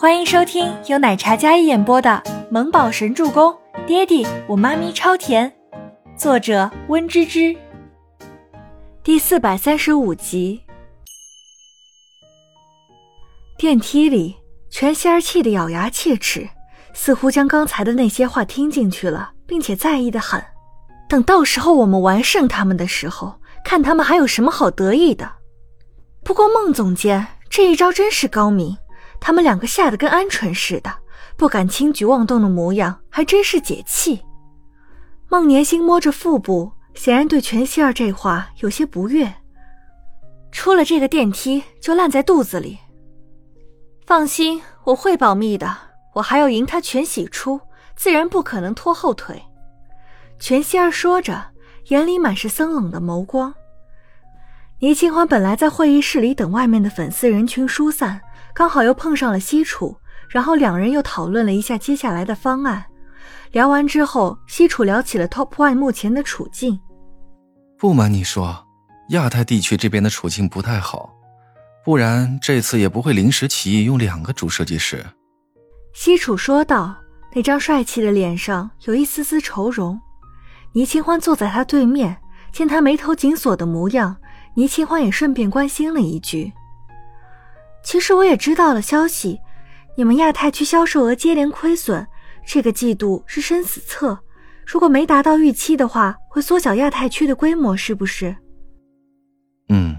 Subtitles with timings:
[0.00, 3.52] 欢迎收听由奶茶嘉一演播的《萌宝神助攻》，
[3.84, 5.52] 爹地我妈咪超甜，
[6.16, 7.54] 作者温芝芝。
[9.02, 10.62] 第四百三十五集。
[13.58, 14.34] 电梯里，
[14.70, 16.48] 全仙儿气得咬牙切齿，
[16.94, 20.42] 似乎将刚才的那些话听进去了，并且在意的很。
[21.10, 25.30] 等到时候我们完胜他们的时候，看他们还有什么好得意的。
[26.24, 28.74] 不过孟总监这一招真是高明。
[29.20, 30.90] 他们两个吓得跟鹌鹑似的，
[31.36, 34.24] 不敢轻举妄动的模样，还真是解气。
[35.28, 39.32] 孟年星摸着腹部，显然对全希儿这话有些不悦。
[40.50, 42.78] 出了这个电梯就烂在肚子里。
[44.04, 45.76] 放心，我会保密的。
[46.14, 47.60] 我还要赢他全喜出，
[47.94, 49.40] 自然不可能拖后腿。
[50.40, 51.40] 全希儿说着，
[51.88, 53.54] 眼里满是森冷的眸光。
[54.80, 58.20] 倪清欢本来在会议室里等外面的粉丝人群疏散。
[58.54, 59.96] 刚好又碰上了西楚，
[60.28, 62.84] 然后两人又讨论了一下接下来的方案。
[63.52, 66.78] 聊完之后，西楚聊起了 Top One 目前的处境。
[67.78, 68.66] 不瞒你说，
[69.10, 71.12] 亚太地区这边的处境不太好，
[71.84, 75.04] 不然这次也不会临时起意用两个主设计师。
[75.92, 76.94] 西楚说道，
[77.34, 80.00] 那张帅气的脸上有一丝丝愁容。
[80.72, 82.16] 倪清欢坐在他对面，
[82.52, 84.16] 见他眉头紧锁的模样，
[84.54, 86.52] 倪清欢也顺便关心了一句。
[87.82, 89.40] 其实我也知道了消息，
[89.96, 92.06] 你们亚太区销售额接连亏损，
[92.46, 94.18] 这个季度是生死测，
[94.66, 98.36] 如果没达到预期的话，会缩小亚太区的规模，是不是？
[99.68, 99.96] 嗯。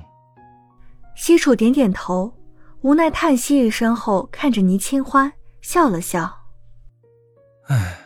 [1.16, 2.34] 西楚点点头，
[2.82, 6.32] 无奈叹息一声后，看着倪清欢笑了笑。
[7.68, 7.98] 唉，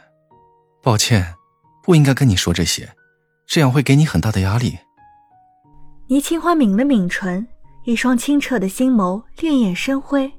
[0.81, 1.35] 抱歉，
[1.83, 2.95] 不应该跟你说这些，
[3.45, 4.77] 这样会给你很大的压力。
[6.07, 7.47] 倪清欢抿了抿唇。
[7.85, 10.31] 一双清澈的心眸，潋滟生辉，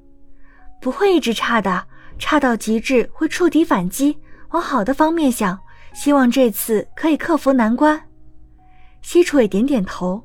[0.80, 1.86] 不会一直差的，
[2.18, 4.18] 差到极致会触底反击。
[4.50, 5.58] 往好的方面想，
[5.94, 8.00] 希望这次可以克服难关。
[9.00, 10.22] 西楚也点点头。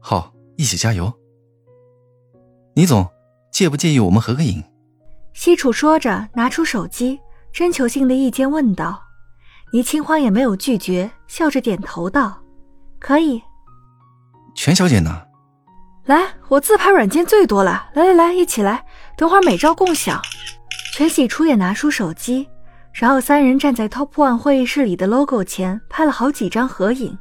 [0.00, 1.12] 好，一起加油。
[2.74, 3.06] 倪总，
[3.50, 4.62] 介不介意我们合个影？
[5.32, 7.18] 西楚说着，拿出手机，
[7.52, 9.02] 征求性的意见问道。
[9.72, 12.42] 倪清欢也没有拒绝，笑着点头道
[12.98, 13.40] ：“可以。”
[14.56, 15.27] 全小姐呢？
[16.08, 17.90] 来，我自拍软件最多了。
[17.92, 18.82] 来来来，一起来。
[19.14, 20.18] 等会儿美照共享。
[20.94, 22.48] 全喜初也拿出手机，
[22.94, 27.18] 然后三人站在 Top One 会议室里的 logo 前拍了好几张合影。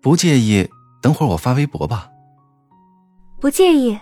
[0.00, 0.66] 不介意，
[1.02, 2.08] 等会儿我发微博吧。
[3.38, 4.00] 不介意。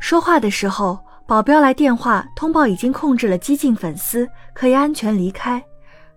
[0.00, 5.64] 说话的时候，保镖来电话通报已经控制了激进粉丝，可以安全离开。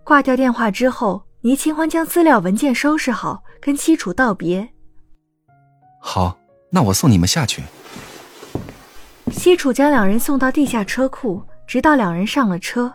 [0.02, 4.68] 挂掉电话之后，倪清欢将资料文件收拾好，跟西楚道别。
[5.98, 6.38] 好，
[6.70, 7.62] 那我送你们下去。
[9.30, 12.92] 西楚将两人送到地下车库，直到两人上了车。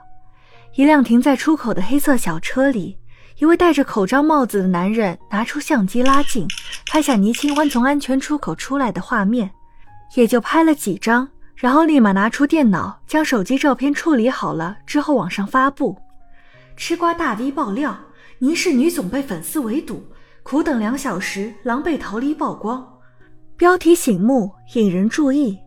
[0.75, 2.97] 一辆停在出口的黑色小车里，
[3.37, 6.47] 一位戴着口罩帽子的男人拿出相机拉近，
[6.91, 9.51] 拍下倪清欢从安全出口出来的画面，
[10.15, 15.95] 也就拍了几张，然后立马拿出电脑将手机照片处理好了之后网上发布。
[16.75, 17.95] 吃瓜大 V 爆料：
[18.39, 20.03] 倪氏女总被粉丝围堵，
[20.41, 22.92] 苦等两小时，狼狈逃离曝光。
[23.55, 25.57] 标题醒目，引人注意。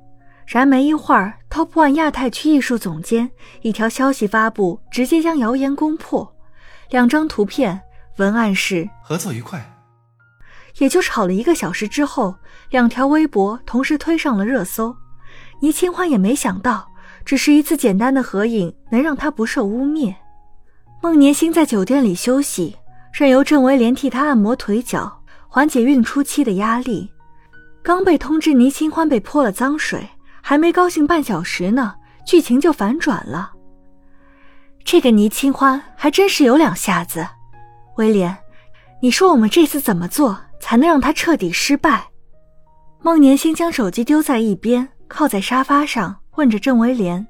[0.45, 3.31] 然没一会儿，Top One 亚太区艺术总监
[3.63, 6.37] 一条消息发布，直接将谣言攻破。
[6.91, 7.81] 两张图片，
[8.19, 9.65] 文案是“合作愉快”。
[10.79, 12.35] 也就吵了一个小时之后，
[12.71, 14.95] 两条微博同时推上了热搜。
[15.61, 16.87] 倪清欢也没想到，
[17.25, 20.15] 只是一次简单的合影，能让他不受污蔑。
[21.03, 22.77] 孟年星在酒店里休息，
[23.13, 27.11] 任由郑维莲替他按摩腿脚，缓解孕初期的压力。
[27.87, 30.09] 刚被通知倪清欢被泼了脏水，
[30.43, 31.95] 还没高兴半小时呢，
[32.27, 33.53] 剧情就反转了。
[34.85, 37.25] 这个倪清欢还真是有两下子。
[37.97, 38.37] 威廉，
[39.01, 42.09] 你说我们这次怎么做才能让他彻底失败？
[43.03, 47.25] 孟年星将手机丢在一边，靠在沙发上，问着郑威廉。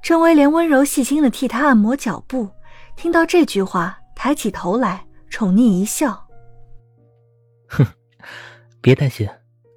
[0.00, 2.48] 郑威廉温柔细心的替他按摩脚部，
[2.96, 6.26] 听到这句话，抬起头来，宠溺一笑
[7.68, 7.86] ：“哼，
[8.80, 9.28] 别担心。”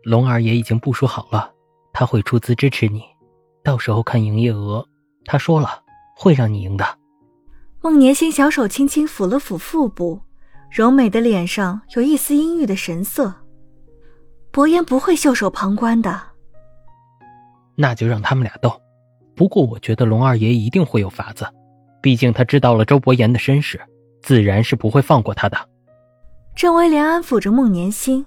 [0.07, 1.51] 龙二爷已经部署好了，
[1.91, 3.03] 他会出资支持你，
[3.61, 4.87] 到时候看营业额，
[5.25, 5.83] 他说了
[6.15, 6.85] 会让你赢的。
[7.81, 10.21] 孟年星小手轻轻抚了抚腹部，
[10.71, 13.33] 柔美的脸上有一丝阴郁的神色。
[14.49, 16.17] 伯言不会袖手旁观的，
[17.75, 18.81] 那就让他们俩斗。
[19.35, 21.45] 不过我觉得龙二爷一定会有法子，
[22.01, 23.77] 毕竟他知道了周伯言的身世，
[24.21, 25.57] 自然是不会放过他的。
[26.55, 28.25] 郑威廉安抚着孟年星。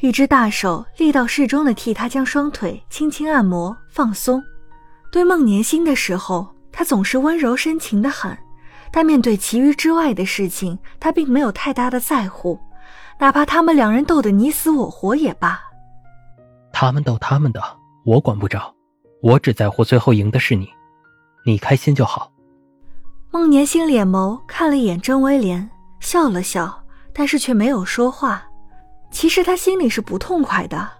[0.00, 4.42] 一只大手力道适中的替他将双腿轻轻按摩放松，
[5.10, 8.36] 对孟年星的时候，他总是温柔深情的很，
[8.92, 12.58] 但面对其余之外的事情，他并没有太大的在乎，
[13.18, 15.58] 哪怕他们两人斗得你死我活也罢。
[16.72, 17.62] 他们斗他们的，
[18.04, 18.74] 我管不着，
[19.22, 20.68] 我只在乎最后赢的是你，
[21.46, 22.30] 你开心就好。
[23.30, 25.70] 孟年星脸眸看了一眼甄威廉，
[26.00, 28.44] 笑了笑，但是却没有说话。
[29.14, 30.90] 其实他心里是不痛快的。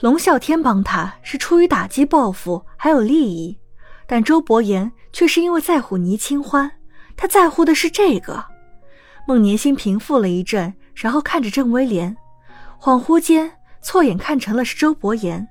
[0.00, 3.58] 龙啸天帮他是出于打击报复，还有利益，
[4.06, 6.70] 但周伯言却是因为在乎倪清欢，
[7.16, 8.44] 他在乎的是这个。
[9.26, 12.16] 孟年心平复了一阵，然后看着郑威廉，
[12.80, 13.50] 恍惚间
[13.82, 15.48] 错眼看成了是周伯言。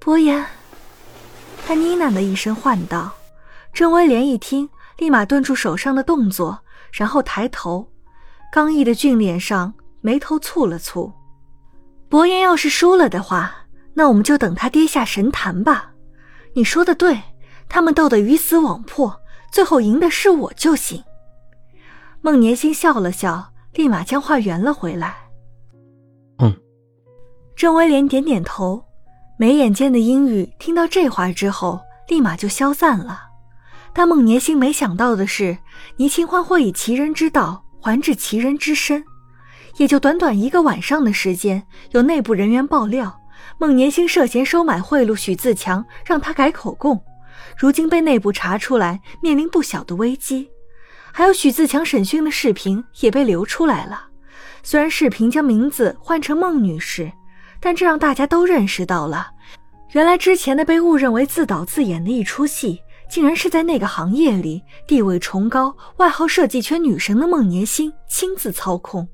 [0.00, 0.44] 伯言，
[1.64, 3.12] 他呢喃的一声唤道。
[3.72, 6.58] 郑威廉一听，立马顿住手上的动作，
[6.90, 7.88] 然后抬头，
[8.50, 9.72] 刚毅的俊脸上。
[10.00, 11.12] 眉头蹙了蹙，
[12.08, 13.54] 伯言要是输了的话，
[13.94, 15.92] 那我们就等他跌下神坛吧。
[16.54, 17.20] 你说的对，
[17.68, 19.20] 他们斗得鱼死网破，
[19.52, 21.04] 最后赢的是我就行。
[22.22, 25.14] 孟年星笑了笑，立马将话圆了回来。
[26.38, 26.54] 嗯。
[27.54, 28.82] 郑威廉点点头，
[29.38, 33.28] 眉眼间的阴郁，听到这话之后，立马就消散了。
[33.92, 35.58] 但孟年星没想到的是，
[35.96, 39.04] 倪清欢会以其人之道还治其人之身。
[39.76, 41.62] 也就短短一个晚上的时间，
[41.92, 43.20] 有内部人员爆料，
[43.58, 47.02] 孟年星涉嫌收买贿赂许自强，让他改口供，
[47.56, 50.50] 如今被内部查出来，面临不小的危机。
[51.12, 54.08] 还有许自强审讯的视频也被流出来了，
[54.62, 57.10] 虽然视频将名字换成孟女士，
[57.58, 59.28] 但这让大家都认识到了，
[59.92, 62.80] 原来之前的被误认为自导自演的一出戏，
[63.10, 69.08] 竟然是在那个行业里地位崇高、外号设计圈女神的孟年星亲自操控。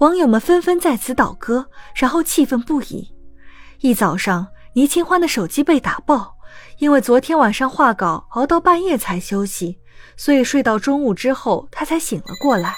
[0.00, 3.12] 网友们纷纷在此倒戈，然后气愤不已。
[3.80, 6.36] 一早上，倪清欢的手机被打爆，
[6.78, 9.78] 因为昨天晚上画稿熬到半夜才休息，
[10.16, 12.74] 所以睡到中午之后，他才醒了过来。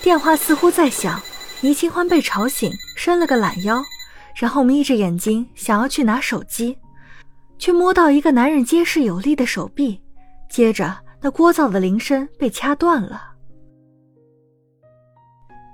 [0.00, 1.20] 电话似乎在响，
[1.60, 3.82] 倪清欢被吵醒，伸了个懒腰，
[4.34, 6.78] 然后眯着眼睛想要去拿手机，
[7.58, 10.00] 却摸到一个男人结实有力的手臂，
[10.48, 13.29] 接着那聒噪的铃声被掐断了。